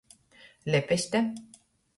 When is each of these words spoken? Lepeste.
Lepeste. 0.71 1.21